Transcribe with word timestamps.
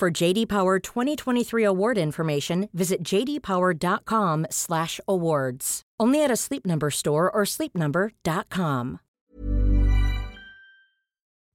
For 0.00 0.10
JD 0.10 0.48
Power 0.48 0.78
2023 0.78 1.62
award 1.62 1.98
information, 1.98 2.70
visit 2.72 3.02
jdpower.com/awards. 3.02 5.82
Only 6.00 6.24
at 6.24 6.30
a 6.30 6.36
Sleep 6.36 6.64
Number 6.64 6.90
store 6.90 7.30
or 7.30 7.42
sleepnumber.com. 7.42 9.00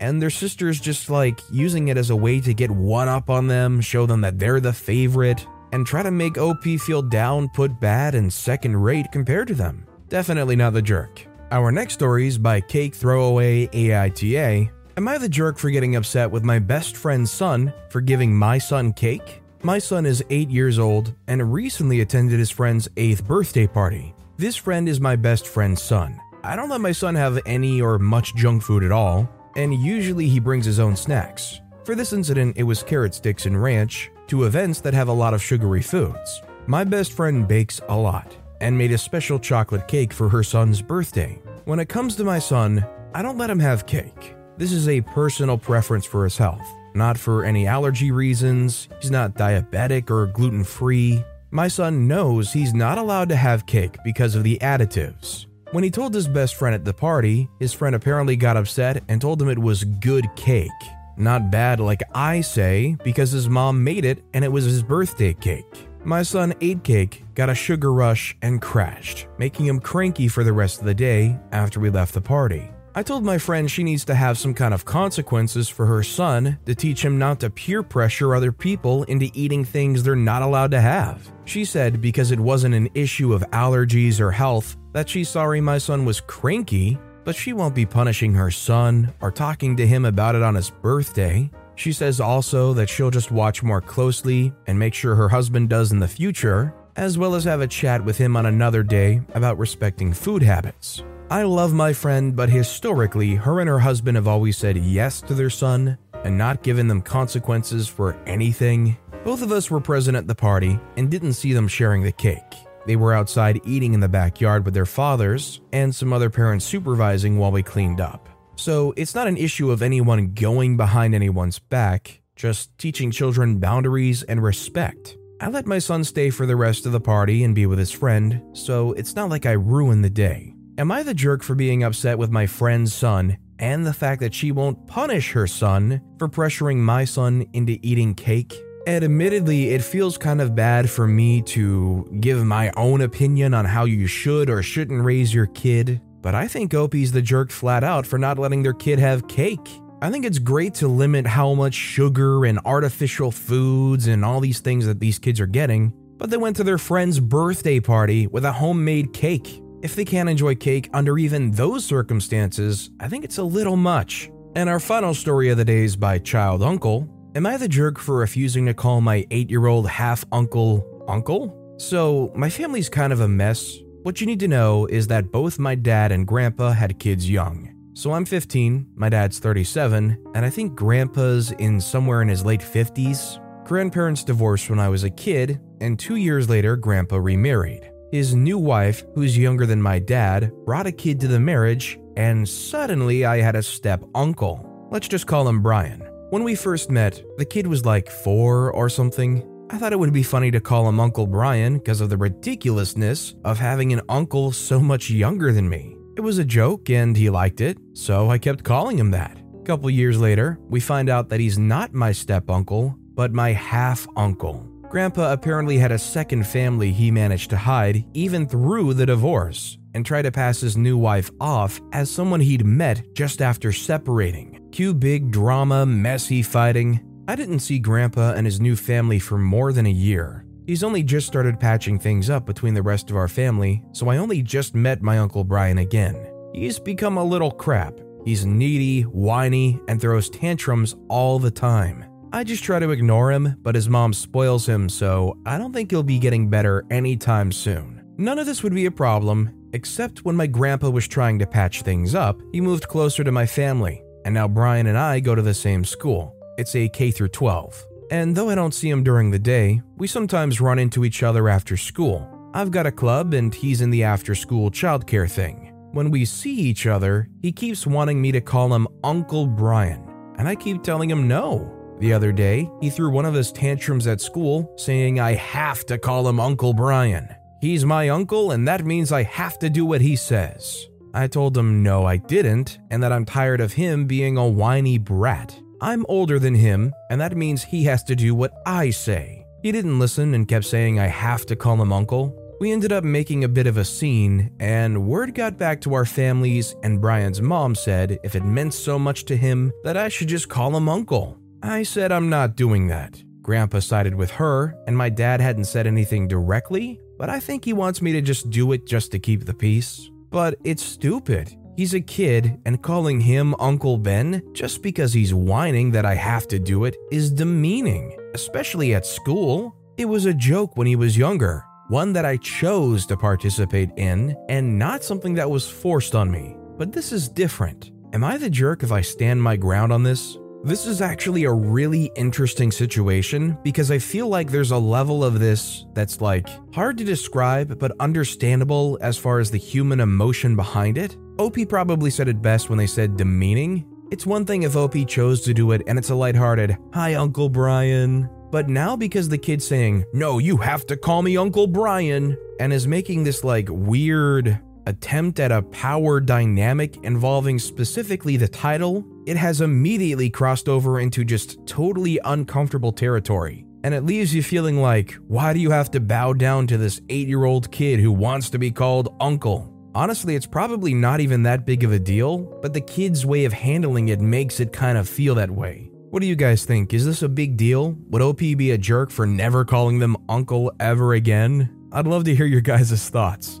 and 0.00 0.20
their 0.20 0.30
sister's 0.30 0.80
just 0.80 1.10
like 1.10 1.40
using 1.52 1.88
it 1.88 1.96
as 1.96 2.10
a 2.10 2.16
way 2.16 2.40
to 2.40 2.52
get 2.52 2.70
one 2.70 3.08
up 3.08 3.30
on 3.30 3.46
them, 3.46 3.80
show 3.80 4.06
them 4.06 4.22
that 4.22 4.38
they're 4.38 4.60
the 4.60 4.72
favorite, 4.72 5.46
and 5.72 5.86
try 5.86 6.02
to 6.02 6.10
make 6.10 6.38
OP 6.38 6.64
feel 6.80 7.02
down, 7.02 7.48
put 7.50 7.78
bad, 7.78 8.14
and 8.14 8.32
second 8.32 8.76
rate 8.76 9.12
compared 9.12 9.48
to 9.48 9.54
them. 9.54 9.86
Definitely 10.08 10.56
not 10.56 10.72
the 10.72 10.82
jerk. 10.82 11.24
Our 11.52 11.70
next 11.70 11.94
story 11.94 12.26
is 12.26 12.38
by 12.38 12.60
Cake 12.60 12.94
Throwaway 12.94 13.66
AITA. 13.68 14.70
Am 14.96 15.08
I 15.08 15.18
the 15.18 15.28
jerk 15.28 15.58
for 15.58 15.70
getting 15.70 15.96
upset 15.96 16.30
with 16.30 16.44
my 16.44 16.58
best 16.58 16.96
friend's 16.96 17.30
son 17.30 17.72
for 17.90 18.00
giving 18.00 18.34
my 18.34 18.58
son 18.58 18.92
cake? 18.92 19.42
My 19.62 19.78
son 19.78 20.06
is 20.06 20.24
8 20.30 20.48
years 20.48 20.78
old 20.78 21.14
and 21.26 21.52
recently 21.52 22.00
attended 22.00 22.38
his 22.38 22.50
friend's 22.50 22.88
8th 22.96 23.24
birthday 23.24 23.66
party. 23.66 24.14
This 24.36 24.56
friend 24.56 24.88
is 24.88 25.00
my 25.00 25.16
best 25.16 25.46
friend's 25.46 25.82
son. 25.82 26.18
I 26.42 26.56
don't 26.56 26.70
let 26.70 26.80
my 26.80 26.92
son 26.92 27.14
have 27.14 27.38
any 27.44 27.82
or 27.82 27.98
much 27.98 28.34
junk 28.36 28.62
food 28.62 28.82
at 28.82 28.92
all, 28.92 29.28
and 29.56 29.74
usually 29.74 30.28
he 30.28 30.38
brings 30.40 30.64
his 30.64 30.78
own 30.78 30.96
snacks. 30.96 31.60
For 31.84 31.94
this 31.94 32.12
incident, 32.12 32.56
it 32.56 32.62
was 32.62 32.82
carrot 32.82 33.14
sticks 33.14 33.46
and 33.46 33.60
ranch, 33.60 34.10
to 34.28 34.44
events 34.44 34.80
that 34.80 34.94
have 34.94 35.08
a 35.08 35.12
lot 35.12 35.34
of 35.34 35.42
sugary 35.42 35.82
foods. 35.82 36.42
My 36.66 36.84
best 36.84 37.12
friend 37.12 37.48
bakes 37.48 37.80
a 37.88 37.96
lot 37.96 38.36
and 38.60 38.76
made 38.76 38.92
a 38.92 38.98
special 38.98 39.38
chocolate 39.38 39.88
cake 39.88 40.12
for 40.12 40.28
her 40.28 40.42
son's 40.42 40.82
birthday. 40.82 41.40
When 41.64 41.80
it 41.80 41.88
comes 41.88 42.14
to 42.16 42.24
my 42.24 42.38
son, 42.38 42.86
I 43.14 43.22
don't 43.22 43.38
let 43.38 43.50
him 43.50 43.58
have 43.58 43.86
cake. 43.86 44.36
This 44.56 44.72
is 44.72 44.88
a 44.88 45.00
personal 45.00 45.58
preference 45.58 46.06
for 46.06 46.24
his 46.24 46.36
health. 46.36 46.66
not 46.94 47.16
for 47.16 47.44
any 47.44 47.66
allergy 47.66 48.10
reasons, 48.10 48.88
he's 49.00 49.10
not 49.10 49.34
diabetic 49.34 50.10
or 50.10 50.26
gluten 50.26 50.64
free. 50.64 51.24
My 51.50 51.68
son 51.68 52.06
knows 52.06 52.52
he's 52.52 52.74
not 52.74 52.98
allowed 52.98 53.28
to 53.30 53.36
have 53.36 53.66
cake 53.66 53.96
because 54.04 54.34
of 54.34 54.44
the 54.44 54.58
additives. 54.60 55.46
When 55.72 55.84
he 55.84 55.90
told 55.90 56.12
his 56.12 56.26
best 56.26 56.56
friend 56.56 56.74
at 56.74 56.84
the 56.84 56.92
party, 56.92 57.48
his 57.60 57.72
friend 57.72 57.94
apparently 57.94 58.34
got 58.34 58.56
upset 58.56 59.04
and 59.08 59.20
told 59.20 59.40
him 59.40 59.48
it 59.48 59.58
was 59.58 59.84
good 59.84 60.26
cake. 60.34 60.70
Not 61.16 61.52
bad, 61.52 61.78
like 61.78 62.02
I 62.12 62.40
say, 62.40 62.96
because 63.04 63.30
his 63.30 63.48
mom 63.48 63.84
made 63.84 64.04
it 64.04 64.24
and 64.34 64.44
it 64.44 64.50
was 64.50 64.64
his 64.64 64.82
birthday 64.82 65.32
cake. 65.32 65.86
My 66.02 66.22
son 66.22 66.54
ate 66.60 66.82
cake, 66.82 67.24
got 67.36 67.50
a 67.50 67.54
sugar 67.54 67.92
rush, 67.92 68.36
and 68.42 68.60
crashed, 68.60 69.28
making 69.38 69.66
him 69.66 69.78
cranky 69.78 70.26
for 70.26 70.42
the 70.42 70.52
rest 70.52 70.80
of 70.80 70.86
the 70.86 70.94
day 70.94 71.38
after 71.52 71.78
we 71.78 71.90
left 71.90 72.14
the 72.14 72.20
party. 72.20 72.68
I 72.92 73.04
told 73.04 73.24
my 73.24 73.38
friend 73.38 73.70
she 73.70 73.84
needs 73.84 74.04
to 74.06 74.16
have 74.16 74.36
some 74.36 74.52
kind 74.52 74.74
of 74.74 74.84
consequences 74.84 75.68
for 75.68 75.86
her 75.86 76.02
son 76.02 76.58
to 76.66 76.74
teach 76.74 77.04
him 77.04 77.20
not 77.20 77.38
to 77.40 77.48
peer 77.48 77.84
pressure 77.84 78.34
other 78.34 78.50
people 78.50 79.04
into 79.04 79.30
eating 79.32 79.64
things 79.64 80.02
they're 80.02 80.16
not 80.16 80.42
allowed 80.42 80.72
to 80.72 80.80
have. 80.80 81.32
She 81.44 81.64
said 81.64 82.00
because 82.00 82.32
it 82.32 82.40
wasn't 82.40 82.74
an 82.74 82.88
issue 82.94 83.32
of 83.32 83.48
allergies 83.52 84.18
or 84.18 84.32
health 84.32 84.76
that 84.92 85.08
she's 85.08 85.28
sorry 85.28 85.60
my 85.60 85.78
son 85.78 86.04
was 86.04 86.20
cranky, 86.20 86.98
but 87.22 87.36
she 87.36 87.52
won't 87.52 87.76
be 87.76 87.86
punishing 87.86 88.34
her 88.34 88.50
son 88.50 89.14
or 89.20 89.30
talking 89.30 89.76
to 89.76 89.86
him 89.86 90.04
about 90.04 90.34
it 90.34 90.42
on 90.42 90.56
his 90.56 90.70
birthday. 90.70 91.48
She 91.76 91.92
says 91.92 92.20
also 92.20 92.74
that 92.74 92.88
she'll 92.88 93.12
just 93.12 93.30
watch 93.30 93.62
more 93.62 93.80
closely 93.80 94.52
and 94.66 94.76
make 94.76 94.94
sure 94.94 95.14
her 95.14 95.28
husband 95.28 95.68
does 95.68 95.92
in 95.92 96.00
the 96.00 96.08
future, 96.08 96.74
as 96.96 97.16
well 97.16 97.36
as 97.36 97.44
have 97.44 97.60
a 97.60 97.68
chat 97.68 98.04
with 98.04 98.18
him 98.18 98.36
on 98.36 98.46
another 98.46 98.82
day 98.82 99.22
about 99.34 99.58
respecting 99.58 100.12
food 100.12 100.42
habits. 100.42 101.04
I 101.30 101.44
love 101.44 101.72
my 101.72 101.92
friend, 101.92 102.34
but 102.34 102.48
historically, 102.48 103.36
her 103.36 103.60
and 103.60 103.68
her 103.68 103.78
husband 103.78 104.16
have 104.16 104.26
always 104.26 104.56
said 104.56 104.76
yes 104.76 105.20
to 105.20 105.34
their 105.34 105.48
son 105.48 105.96
and 106.24 106.36
not 106.36 106.64
given 106.64 106.88
them 106.88 107.00
consequences 107.00 107.86
for 107.86 108.18
anything. 108.26 108.96
Both 109.22 109.40
of 109.40 109.52
us 109.52 109.70
were 109.70 109.80
present 109.80 110.16
at 110.16 110.26
the 110.26 110.34
party 110.34 110.80
and 110.96 111.08
didn't 111.08 111.34
see 111.34 111.52
them 111.52 111.68
sharing 111.68 112.02
the 112.02 112.10
cake. 112.10 112.56
They 112.84 112.96
were 112.96 113.14
outside 113.14 113.60
eating 113.64 113.94
in 113.94 114.00
the 114.00 114.08
backyard 114.08 114.64
with 114.64 114.74
their 114.74 114.86
fathers 114.86 115.60
and 115.72 115.94
some 115.94 116.12
other 116.12 116.30
parents 116.30 116.64
supervising 116.64 117.38
while 117.38 117.52
we 117.52 117.62
cleaned 117.62 118.00
up. 118.00 118.28
So 118.56 118.92
it's 118.96 119.14
not 119.14 119.28
an 119.28 119.36
issue 119.36 119.70
of 119.70 119.82
anyone 119.82 120.32
going 120.32 120.76
behind 120.76 121.14
anyone's 121.14 121.60
back, 121.60 122.22
just 122.34 122.76
teaching 122.76 123.12
children 123.12 123.60
boundaries 123.60 124.24
and 124.24 124.42
respect. 124.42 125.16
I 125.40 125.48
let 125.48 125.64
my 125.64 125.78
son 125.78 126.02
stay 126.02 126.30
for 126.30 126.44
the 126.44 126.56
rest 126.56 126.86
of 126.86 126.92
the 126.92 127.00
party 127.00 127.44
and 127.44 127.54
be 127.54 127.66
with 127.66 127.78
his 127.78 127.92
friend, 127.92 128.42
so 128.52 128.94
it's 128.94 129.14
not 129.14 129.30
like 129.30 129.46
I 129.46 129.52
ruined 129.52 130.04
the 130.04 130.10
day. 130.10 130.56
Am 130.78 130.90
I 130.90 131.02
the 131.02 131.14
jerk 131.14 131.42
for 131.42 131.54
being 131.54 131.82
upset 131.82 132.18
with 132.18 132.30
my 132.30 132.46
friend's 132.46 132.94
son 132.94 133.36
and 133.58 133.84
the 133.84 133.92
fact 133.92 134.20
that 134.20 134.32
she 134.32 134.52
won't 134.52 134.86
punish 134.86 135.32
her 135.32 135.46
son 135.46 136.00
for 136.18 136.28
pressuring 136.28 136.78
my 136.78 137.04
son 137.04 137.44
into 137.52 137.78
eating 137.82 138.14
cake? 138.14 138.58
And 138.86 139.04
admittedly, 139.04 139.70
it 139.70 139.82
feels 139.82 140.16
kind 140.16 140.40
of 140.40 140.54
bad 140.54 140.88
for 140.88 141.06
me 141.06 141.42
to 141.42 142.08
give 142.20 142.42
my 142.44 142.72
own 142.76 143.02
opinion 143.02 143.52
on 143.52 143.66
how 143.66 143.84
you 143.84 144.06
should 144.06 144.48
or 144.48 144.62
shouldn't 144.62 145.04
raise 145.04 145.34
your 145.34 145.46
kid, 145.46 146.00
but 146.22 146.34
I 146.34 146.48
think 146.48 146.72
OP's 146.72 147.12
the 147.12 147.20
jerk 147.20 147.50
flat 147.50 147.84
out 147.84 148.06
for 148.06 148.18
not 148.18 148.38
letting 148.38 148.62
their 148.62 148.72
kid 148.72 148.98
have 148.98 149.28
cake. 149.28 149.68
I 150.00 150.10
think 150.10 150.24
it's 150.24 150.38
great 150.38 150.72
to 150.76 150.88
limit 150.88 151.26
how 151.26 151.52
much 151.52 151.74
sugar 151.74 152.46
and 152.46 152.58
artificial 152.64 153.30
foods 153.30 154.06
and 154.06 154.24
all 154.24 154.40
these 154.40 154.60
things 154.60 154.86
that 154.86 154.98
these 154.98 155.18
kids 155.18 155.40
are 155.40 155.46
getting, 155.46 155.92
but 156.16 156.30
they 156.30 156.38
went 156.38 156.56
to 156.56 156.64
their 156.64 156.78
friend's 156.78 157.20
birthday 157.20 157.80
party 157.80 158.26
with 158.28 158.46
a 158.46 158.52
homemade 158.52 159.12
cake. 159.12 159.62
If 159.82 159.96
they 159.96 160.04
can't 160.04 160.28
enjoy 160.28 160.56
cake 160.56 160.90
under 160.92 161.18
even 161.18 161.52
those 161.52 161.86
circumstances, 161.86 162.90
I 163.00 163.08
think 163.08 163.24
it's 163.24 163.38
a 163.38 163.42
little 163.42 163.76
much. 163.76 164.30
And 164.54 164.68
our 164.68 164.80
final 164.80 165.14
story 165.14 165.48
of 165.48 165.56
the 165.56 165.64
day 165.64 165.84
is 165.84 165.96
by 165.96 166.18
Child 166.18 166.62
Uncle. 166.62 167.08
Am 167.34 167.46
I 167.46 167.56
the 167.56 167.68
jerk 167.68 167.98
for 167.98 168.16
refusing 168.16 168.66
to 168.66 168.74
call 168.74 169.00
my 169.00 169.24
8 169.30 169.48
year 169.48 169.66
old 169.66 169.88
half 169.88 170.24
uncle 170.32 171.04
uncle? 171.08 171.56
So, 171.78 172.30
my 172.34 172.50
family's 172.50 172.90
kind 172.90 173.10
of 173.10 173.20
a 173.20 173.28
mess, 173.28 173.78
what 174.02 174.20
you 174.20 174.26
need 174.26 174.40
to 174.40 174.48
know 174.48 174.86
is 174.86 175.06
that 175.06 175.32
both 175.32 175.58
my 175.58 175.74
dad 175.74 176.12
and 176.12 176.26
grandpa 176.26 176.72
had 176.72 176.98
kids 176.98 177.30
young. 177.30 177.74
So 177.94 178.12
I'm 178.12 178.24
15, 178.24 178.86
my 178.94 179.08
dad's 179.08 179.38
37, 179.38 180.32
and 180.34 180.44
I 180.44 180.50
think 180.50 180.74
grandpa's 180.74 181.52
in 181.52 181.80
somewhere 181.80 182.22
in 182.22 182.28
his 182.28 182.44
late 182.44 182.60
50s. 182.60 183.38
Grandparents 183.66 184.24
divorced 184.24 184.68
when 184.68 184.78
I 184.80 184.88
was 184.88 185.04
a 185.04 185.10
kid, 185.10 185.60
and 185.80 185.98
two 185.98 186.16
years 186.16 186.48
later, 186.48 186.76
grandpa 186.76 187.16
remarried. 187.16 187.89
His 188.10 188.34
new 188.34 188.58
wife, 188.58 189.04
who's 189.14 189.38
younger 189.38 189.66
than 189.66 189.80
my 189.80 190.00
dad, 190.00 190.52
brought 190.64 190.86
a 190.86 190.92
kid 190.92 191.20
to 191.20 191.28
the 191.28 191.38
marriage, 191.38 191.98
and 192.16 192.48
suddenly 192.48 193.24
I 193.24 193.40
had 193.40 193.54
a 193.54 193.62
step 193.62 194.04
uncle. 194.16 194.88
Let's 194.90 195.06
just 195.06 195.28
call 195.28 195.48
him 195.48 195.62
Brian. 195.62 196.00
When 196.30 196.42
we 196.42 196.56
first 196.56 196.90
met, 196.90 197.22
the 197.38 197.44
kid 197.44 197.68
was 197.68 197.84
like 197.84 198.10
four 198.10 198.72
or 198.72 198.88
something, 198.88 199.46
I 199.70 199.78
thought 199.78 199.92
it 199.92 199.98
would 200.00 200.12
be 200.12 200.24
funny 200.24 200.50
to 200.50 200.60
call 200.60 200.88
him 200.88 200.98
Uncle 200.98 201.28
Brian 201.28 201.78
because 201.78 202.00
of 202.00 202.10
the 202.10 202.16
ridiculousness 202.16 203.36
of 203.44 203.60
having 203.60 203.92
an 203.92 204.00
uncle 204.08 204.50
so 204.50 204.80
much 204.80 205.08
younger 205.08 205.52
than 205.52 205.68
me. 205.68 205.96
It 206.16 206.22
was 206.22 206.38
a 206.38 206.44
joke 206.44 206.90
and 206.90 207.16
he 207.16 207.30
liked 207.30 207.60
it, 207.60 207.78
so 207.92 208.28
I 208.28 208.38
kept 208.38 208.64
calling 208.64 208.98
him 208.98 209.12
that. 209.12 209.40
A 209.60 209.64
couple 209.64 209.88
years 209.88 210.18
later, 210.18 210.58
we 210.68 210.80
find 210.80 211.08
out 211.08 211.28
that 211.28 211.38
he's 211.38 211.58
not 211.58 211.94
my 211.94 212.10
step 212.10 212.50
uncle, 212.50 212.96
but 213.14 213.32
my 213.32 213.52
half 213.52 214.08
uncle. 214.16 214.69
Grandpa 214.90 215.32
apparently 215.32 215.78
had 215.78 215.92
a 215.92 215.98
second 215.98 216.44
family 216.44 216.90
he 216.90 217.12
managed 217.12 217.48
to 217.50 217.56
hide 217.56 218.04
even 218.12 218.44
through 218.44 218.92
the 218.92 219.06
divorce 219.06 219.78
and 219.94 220.04
tried 220.04 220.22
to 220.22 220.32
pass 220.32 220.60
his 220.60 220.76
new 220.76 220.98
wife 220.98 221.30
off 221.40 221.80
as 221.92 222.10
someone 222.10 222.40
he'd 222.40 222.66
met 222.66 223.14
just 223.14 223.40
after 223.40 223.70
separating. 223.70 224.68
Cue 224.72 224.92
big 224.92 225.30
drama, 225.30 225.86
messy 225.86 226.42
fighting, 226.42 227.00
I 227.28 227.36
didn't 227.36 227.60
see 227.60 227.78
Grandpa 227.78 228.32
and 228.32 228.44
his 228.44 228.60
new 228.60 228.74
family 228.74 229.20
for 229.20 229.38
more 229.38 229.72
than 229.72 229.86
a 229.86 229.90
year. 229.90 230.44
He's 230.66 230.82
only 230.82 231.04
just 231.04 231.28
started 231.28 231.60
patching 231.60 231.96
things 231.96 232.28
up 232.28 232.44
between 232.44 232.74
the 232.74 232.82
rest 232.82 233.10
of 233.10 233.16
our 233.16 233.28
family, 233.28 233.84
so 233.92 234.08
I 234.08 234.16
only 234.16 234.42
just 234.42 234.74
met 234.74 235.02
my 235.02 235.18
Uncle 235.18 235.44
Brian 235.44 235.78
again. 235.78 236.32
He's 236.52 236.80
become 236.80 237.16
a 237.16 237.24
little 237.24 237.52
crap. 237.52 237.94
He's 238.24 238.44
needy, 238.44 239.02
whiny, 239.02 239.78
and 239.86 240.00
throws 240.00 240.28
tantrums 240.30 240.96
all 241.08 241.38
the 241.38 241.52
time. 241.52 242.09
I 242.32 242.44
just 242.44 242.62
try 242.62 242.78
to 242.78 242.90
ignore 242.90 243.32
him, 243.32 243.56
but 243.60 243.74
his 243.74 243.88
mom 243.88 244.12
spoils 244.12 244.68
him, 244.68 244.88
so 244.88 245.36
I 245.44 245.58
don't 245.58 245.72
think 245.72 245.90
he'll 245.90 246.04
be 246.04 246.20
getting 246.20 246.48
better 246.48 246.84
anytime 246.88 247.50
soon. 247.50 248.04
None 248.18 248.38
of 248.38 248.46
this 248.46 248.62
would 248.62 248.72
be 248.72 248.86
a 248.86 248.90
problem, 248.90 249.50
except 249.72 250.24
when 250.24 250.36
my 250.36 250.46
grandpa 250.46 250.90
was 250.90 251.08
trying 251.08 251.40
to 251.40 251.46
patch 251.46 251.82
things 251.82 252.14
up, 252.14 252.40
he 252.52 252.60
moved 252.60 252.86
closer 252.86 253.24
to 253.24 253.32
my 253.32 253.46
family, 253.46 254.04
and 254.24 254.32
now 254.32 254.46
Brian 254.46 254.86
and 254.86 254.96
I 254.96 255.18
go 255.18 255.34
to 255.34 255.42
the 255.42 255.54
same 255.54 255.84
school. 255.84 256.32
It's 256.56 256.76
a 256.76 256.88
K 256.88 257.10
through 257.10 257.28
12. 257.30 257.84
And 258.12 258.36
though 258.36 258.48
I 258.48 258.54
don't 258.54 258.74
see 258.74 258.90
him 258.90 259.02
during 259.02 259.32
the 259.32 259.38
day, 259.38 259.82
we 259.96 260.06
sometimes 260.06 260.60
run 260.60 260.78
into 260.78 261.04
each 261.04 261.24
other 261.24 261.48
after 261.48 261.76
school. 261.76 262.28
I've 262.54 262.70
got 262.70 262.86
a 262.86 262.92
club 262.92 263.34
and 263.34 263.52
he's 263.52 263.80
in 263.80 263.90
the 263.90 264.04
after 264.04 264.36
school 264.36 264.70
childcare 264.70 265.30
thing. 265.30 265.72
When 265.92 266.10
we 266.12 266.24
see 266.24 266.54
each 266.54 266.86
other, 266.86 267.28
he 267.42 267.50
keeps 267.50 267.86
wanting 267.86 268.22
me 268.22 268.30
to 268.32 268.40
call 268.40 268.72
him 268.72 268.86
Uncle 269.02 269.48
Brian, 269.48 270.08
and 270.38 270.46
I 270.46 270.54
keep 270.54 270.84
telling 270.84 271.10
him 271.10 271.26
no. 271.26 271.76
The 272.00 272.14
other 272.14 272.32
day, 272.32 272.70
he 272.80 272.88
threw 272.88 273.10
one 273.10 273.26
of 273.26 273.34
his 273.34 273.52
tantrums 273.52 274.06
at 274.06 274.22
school, 274.22 274.72
saying 274.76 275.20
I 275.20 275.34
have 275.34 275.84
to 275.86 275.98
call 275.98 276.26
him 276.26 276.40
Uncle 276.40 276.72
Brian. 276.72 277.28
He's 277.60 277.84
my 277.84 278.08
uncle, 278.08 278.52
and 278.52 278.66
that 278.66 278.86
means 278.86 279.12
I 279.12 279.22
have 279.24 279.58
to 279.58 279.68
do 279.68 279.84
what 279.84 280.00
he 280.00 280.16
says. 280.16 280.88
I 281.12 281.26
told 281.26 281.56
him 281.58 281.82
no, 281.82 282.06
I 282.06 282.16
didn't, 282.16 282.78
and 282.90 283.02
that 283.02 283.12
I'm 283.12 283.26
tired 283.26 283.60
of 283.60 283.74
him 283.74 284.06
being 284.06 284.38
a 284.38 284.48
whiny 284.48 284.96
brat. 284.96 285.60
I'm 285.82 286.06
older 286.08 286.38
than 286.38 286.54
him, 286.54 286.94
and 287.10 287.20
that 287.20 287.36
means 287.36 287.64
he 287.64 287.84
has 287.84 288.02
to 288.04 288.16
do 288.16 288.34
what 288.34 288.52
I 288.64 288.90
say. 288.90 289.44
He 289.62 289.70
didn't 289.70 289.98
listen 289.98 290.32
and 290.32 290.48
kept 290.48 290.64
saying 290.64 290.98
I 290.98 291.08
have 291.08 291.44
to 291.46 291.56
call 291.56 291.80
him 291.82 291.92
uncle. 291.92 292.34
We 292.60 292.72
ended 292.72 292.92
up 292.92 293.04
making 293.04 293.44
a 293.44 293.48
bit 293.48 293.66
of 293.66 293.76
a 293.76 293.84
scene, 293.84 294.50
and 294.58 295.06
word 295.06 295.34
got 295.34 295.58
back 295.58 295.80
to 295.82 295.94
our 295.94 296.06
families, 296.06 296.76
and 296.82 297.00
Brian's 297.00 297.42
mom 297.42 297.74
said 297.74 298.18
if 298.22 298.34
it 298.34 298.44
meant 298.44 298.72
so 298.72 298.98
much 298.98 299.24
to 299.26 299.36
him 299.36 299.72
that 299.84 299.98
I 299.98 300.08
should 300.08 300.28
just 300.28 300.48
call 300.48 300.74
him 300.74 300.88
uncle. 300.88 301.39
I 301.62 301.82
said 301.82 302.10
I'm 302.10 302.30
not 302.30 302.56
doing 302.56 302.86
that. 302.88 303.22
Grandpa 303.42 303.80
sided 303.80 304.14
with 304.14 304.30
her, 304.32 304.74
and 304.86 304.96
my 304.96 305.10
dad 305.10 305.40
hadn't 305.40 305.66
said 305.66 305.86
anything 305.86 306.26
directly, 306.26 307.00
but 307.18 307.28
I 307.28 307.38
think 307.38 307.64
he 307.64 307.72
wants 307.74 308.00
me 308.00 308.12
to 308.12 308.22
just 308.22 308.48
do 308.48 308.72
it 308.72 308.86
just 308.86 309.12
to 309.12 309.18
keep 309.18 309.44
the 309.44 309.52
peace. 309.54 310.10
But 310.30 310.54
it's 310.64 310.82
stupid. 310.82 311.54
He's 311.76 311.92
a 311.94 312.00
kid, 312.00 312.58
and 312.64 312.82
calling 312.82 313.20
him 313.20 313.54
Uncle 313.58 313.98
Ben 313.98 314.42
just 314.52 314.82
because 314.82 315.12
he's 315.12 315.34
whining 315.34 315.90
that 315.90 316.06
I 316.06 316.14
have 316.14 316.48
to 316.48 316.58
do 316.58 316.84
it 316.84 316.96
is 317.10 317.30
demeaning, 317.30 318.16
especially 318.34 318.94
at 318.94 319.04
school. 319.04 319.76
It 319.98 320.06
was 320.06 320.24
a 320.24 320.34
joke 320.34 320.76
when 320.76 320.86
he 320.86 320.96
was 320.96 321.16
younger, 321.16 321.64
one 321.88 322.12
that 322.14 322.24
I 322.24 322.38
chose 322.38 323.04
to 323.06 323.16
participate 323.16 323.90
in, 323.96 324.34
and 324.48 324.78
not 324.78 325.04
something 325.04 325.34
that 325.34 325.50
was 325.50 325.68
forced 325.68 326.14
on 326.14 326.30
me. 326.30 326.56
But 326.78 326.92
this 326.92 327.12
is 327.12 327.28
different. 327.28 327.90
Am 328.12 328.24
I 328.24 328.38
the 328.38 328.50
jerk 328.50 328.82
if 328.82 328.92
I 328.92 329.02
stand 329.02 329.42
my 329.42 329.56
ground 329.56 329.92
on 329.92 330.02
this? 330.02 330.38
This 330.62 330.86
is 330.86 331.00
actually 331.00 331.44
a 331.44 331.52
really 331.52 332.10
interesting 332.16 332.70
situation 332.70 333.56
because 333.62 333.90
I 333.90 333.98
feel 333.98 334.28
like 334.28 334.50
there's 334.50 334.72
a 334.72 334.78
level 334.78 335.24
of 335.24 335.40
this 335.40 335.86
that's 335.94 336.20
like 336.20 336.46
hard 336.74 336.98
to 336.98 337.04
describe 337.04 337.78
but 337.78 337.92
understandable 337.98 338.98
as 339.00 339.16
far 339.16 339.38
as 339.38 339.50
the 339.50 339.56
human 339.56 340.00
emotion 340.00 340.56
behind 340.56 340.98
it. 340.98 341.16
OP 341.38 341.56
probably 341.66 342.10
said 342.10 342.28
it 342.28 342.42
best 342.42 342.68
when 342.68 342.76
they 342.76 342.86
said 342.86 343.16
demeaning. 343.16 343.86
It's 344.10 344.26
one 344.26 344.44
thing 344.44 344.64
if 344.64 344.76
OP 344.76 344.96
chose 345.08 345.40
to 345.42 345.54
do 345.54 345.72
it 345.72 345.82
and 345.86 345.98
it's 345.98 346.10
a 346.10 346.14
lighthearted, 346.14 346.76
Hi, 346.92 347.14
Uncle 347.14 347.48
Brian. 347.48 348.28
But 348.50 348.68
now, 348.68 348.96
because 348.96 349.30
the 349.30 349.38
kid's 349.38 349.66
saying, 349.66 350.04
No, 350.12 350.38
you 350.38 350.58
have 350.58 350.84
to 350.86 350.96
call 350.96 351.22
me 351.22 351.38
Uncle 351.38 351.68
Brian, 351.68 352.36
and 352.58 352.70
is 352.70 352.86
making 352.86 353.24
this 353.24 353.44
like 353.44 353.68
weird 353.70 354.60
attempt 354.86 355.40
at 355.40 355.52
a 355.52 355.62
power 355.62 356.20
dynamic 356.20 356.96
involving 357.04 357.58
specifically 357.58 358.36
the 358.36 358.48
title, 358.48 359.04
it 359.26 359.36
has 359.36 359.60
immediately 359.60 360.30
crossed 360.30 360.68
over 360.68 361.00
into 361.00 361.24
just 361.24 361.66
totally 361.66 362.18
uncomfortable 362.24 362.92
territory. 362.92 363.64
And 363.82 363.94
it 363.94 364.04
leaves 364.04 364.34
you 364.34 364.42
feeling 364.42 364.80
like, 364.80 365.14
why 365.26 365.52
do 365.52 365.60
you 365.60 365.70
have 365.70 365.90
to 365.92 366.00
bow 366.00 366.32
down 366.34 366.66
to 366.66 366.76
this 366.76 367.00
eight 367.08 367.28
year 367.28 367.44
old 367.44 367.70
kid 367.70 368.00
who 368.00 368.12
wants 368.12 368.50
to 368.50 368.58
be 368.58 368.70
called 368.70 369.16
uncle? 369.20 369.74
Honestly, 369.94 370.36
it's 370.36 370.46
probably 370.46 370.94
not 370.94 371.20
even 371.20 371.42
that 371.42 371.66
big 371.66 371.82
of 371.82 371.92
a 371.92 371.98
deal, 371.98 372.38
but 372.62 372.72
the 372.72 372.80
kid's 372.80 373.26
way 373.26 373.44
of 373.44 373.52
handling 373.52 374.08
it 374.08 374.20
makes 374.20 374.60
it 374.60 374.72
kind 374.72 374.96
of 374.96 375.08
feel 375.08 375.34
that 375.34 375.50
way. 375.50 375.90
What 376.10 376.20
do 376.20 376.26
you 376.26 376.36
guys 376.36 376.64
think? 376.64 376.92
Is 376.92 377.06
this 377.06 377.22
a 377.22 377.28
big 377.28 377.56
deal? 377.56 377.96
Would 378.10 378.22
OP 378.22 378.38
be 378.38 378.72
a 378.72 378.78
jerk 378.78 379.10
for 379.10 379.26
never 379.26 379.64
calling 379.64 379.98
them 379.98 380.16
uncle 380.28 380.72
ever 380.80 381.14
again? 381.14 381.88
I'd 381.92 382.06
love 382.06 382.24
to 382.24 382.34
hear 382.34 382.46
your 382.46 382.60
guys' 382.60 383.08
thoughts. 383.10 383.60